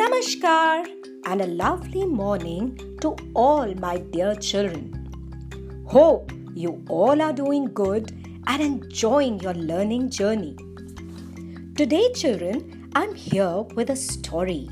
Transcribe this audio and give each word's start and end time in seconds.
Namaskar 0.00 0.86
and 1.26 1.42
a 1.42 1.46
lovely 1.46 2.06
morning 2.06 2.68
to 3.02 3.14
all 3.34 3.74
my 3.74 3.98
dear 3.98 4.34
children. 4.34 4.84
Hope 5.86 6.32
you 6.54 6.82
all 6.88 7.20
are 7.20 7.34
doing 7.34 7.66
good 7.74 8.10
and 8.46 8.62
enjoying 8.62 9.38
your 9.40 9.52
learning 9.52 10.08
journey. 10.08 10.56
Today, 11.76 12.10
children, 12.14 12.88
I'm 12.94 13.14
here 13.14 13.60
with 13.74 13.90
a 13.90 13.96
story. 13.96 14.70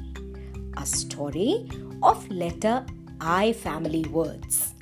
A 0.79 0.87
story 0.87 1.69
of 2.03 2.31
letter 2.31 2.87
I 3.21 3.53
family 3.53 4.05
words. 4.05 4.73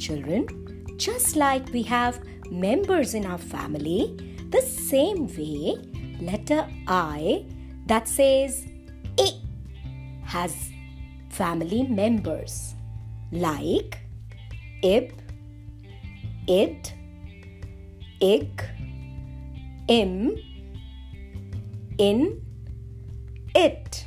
Children, 0.00 0.48
just 0.96 1.36
like 1.36 1.72
we 1.72 1.84
have 1.84 2.18
members 2.50 3.14
in 3.14 3.24
our 3.24 3.38
family, 3.38 4.02
the 4.50 4.62
same 4.62 5.28
way, 5.36 5.76
letter 6.20 6.66
I 6.88 7.46
that 7.86 8.08
says 8.08 8.66
I 9.18 9.30
has 10.24 10.70
family 11.30 11.82
members 11.84 12.74
like 13.32 13.98
ib, 14.82 15.12
id, 16.46 16.92
ig, 18.20 18.64
im, 19.88 20.36
in, 21.98 22.40
it, 23.54 24.06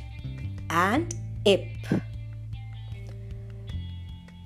and 0.70 1.14
ip. 1.44 1.68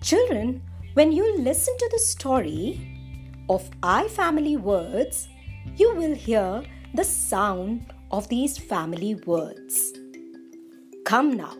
Children, 0.02 0.62
when 0.94 1.12
you 1.12 1.38
listen 1.38 1.76
to 1.78 1.88
the 1.92 1.98
story 1.98 2.80
of 3.48 3.68
I 3.82 4.08
family 4.08 4.56
words, 4.56 5.28
you 5.76 5.94
will 5.94 6.14
hear 6.14 6.62
the 6.94 7.04
sound 7.04 7.92
of 8.10 8.28
these 8.28 8.56
family 8.56 9.14
words. 9.26 9.92
Come 11.06 11.36
now, 11.36 11.54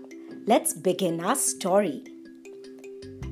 let's 0.49 0.75
begin 0.75 1.21
our 1.25 1.37
story. 1.37 2.03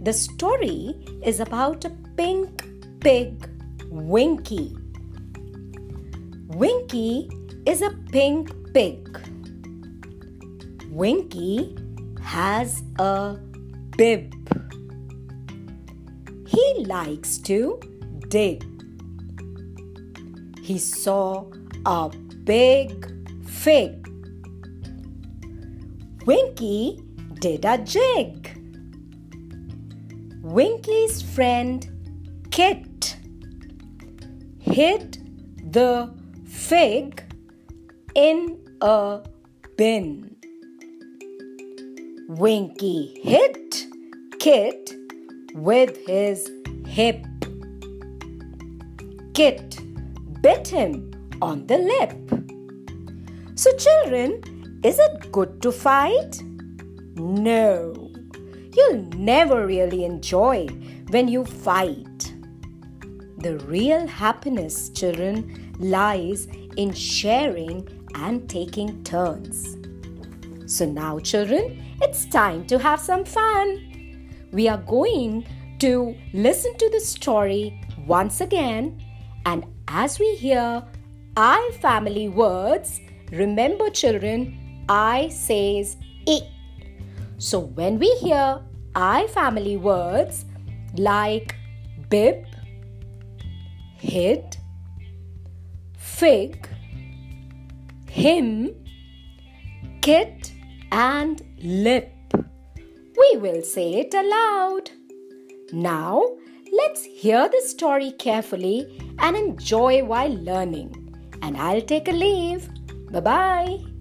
The 0.01 0.13
story 0.13 0.95
is 1.25 1.41
about 1.41 1.85
a 1.85 1.91
pink 2.17 2.63
pig, 3.01 3.51
Winky. 3.91 4.77
Winky 6.47 7.29
is 7.67 7.83
a 7.83 7.91
pink 8.13 8.55
pig. 8.73 9.09
Winky 10.89 11.77
has 12.23 12.85
a 13.01 13.37
bib. 13.97 14.33
He 16.47 16.85
likes 16.87 17.39
to 17.39 17.81
dig. 18.29 18.65
He 20.63 20.79
saw 20.79 21.51
a 21.85 22.09
big 22.45 23.13
fig. 23.45 24.04
Winky 26.27 27.03
did 27.35 27.67
a 27.67 27.77
jig. 27.77 28.51
Winky's 30.43 31.21
friend 31.21 31.87
Kit 32.51 33.17
hid 34.59 35.19
the 35.71 36.11
fig 36.47 37.23
in 38.15 38.59
a 38.81 39.21
bin. 39.77 40.35
Winky 42.29 43.21
hit 43.23 43.87
Kit 44.39 44.95
with 45.53 45.95
his 46.07 46.51
hip. 46.87 47.23
Kit 49.35 49.79
bit 50.41 50.69
him 50.69 51.11
on 51.43 51.67
the 51.67 51.77
lip. 51.77 52.15
So, 53.57 53.77
children, 53.77 54.41
is 54.85 54.99
it 54.99 55.33
good 55.33 55.63
to 55.63 55.73
fight? 55.73 56.43
No. 57.17 58.11
You'll 58.77 59.03
never 59.17 59.67
really 59.67 60.05
enjoy 60.05 60.67
when 61.09 61.27
you 61.27 61.47
fight. 61.47 62.35
The 63.39 63.59
real 63.67 64.07
happiness, 64.07 64.91
children, 64.91 65.75
lies 65.79 66.49
in 66.77 66.93
sharing 66.93 67.89
and 68.15 68.47
taking 68.49 69.03
turns. 69.05 69.79
So 70.67 70.85
now, 70.85 71.19
children, 71.19 71.83
it's 72.03 72.27
time 72.27 72.67
to 72.67 72.79
have 72.79 73.01
some 73.01 73.25
fun. 73.25 74.29
We 74.53 74.69
are 74.69 74.83
going 74.87 75.47
to 75.79 76.15
listen 76.35 76.77
to 76.77 76.91
the 76.91 77.01
story 77.01 77.81
once 78.07 78.43
again, 78.43 79.03
and 79.47 79.65
as 79.89 80.19
we 80.19 80.35
hear 80.37 80.85
I 81.37 81.71
family 81.81 82.29
words, 82.29 83.01
remember, 83.33 83.89
children, 83.91 84.61
I 84.89 85.29
says 85.29 85.97
I. 86.27 86.41
So 87.39 87.61
when 87.61 87.99
we 87.99 88.11
hear 88.17 88.61
I 88.95 89.27
family 89.29 89.77
words 89.77 90.45
like 90.97 91.57
bib, 92.09 92.47
hid, 93.99 94.57
fig, 95.97 96.69
him, 98.09 98.75
kit, 100.01 100.53
and 100.93 101.43
lip, 101.63 102.13
we 103.19 103.39
will 103.39 103.63
say 103.63 103.95
it 103.95 104.15
aloud. 104.15 104.91
Now, 105.73 106.23
let's 106.73 107.05
hear 107.05 107.49
the 107.49 107.63
story 107.67 108.13
carefully 108.13 109.01
and 109.19 109.37
enjoy 109.37 110.05
while 110.05 110.33
learning. 110.33 111.01
And 111.43 111.57
I'll 111.57 111.83
take 111.83 112.09
a 112.09 112.13
leave. 112.13 112.69
Bye 113.11 113.21
bye. 113.21 113.94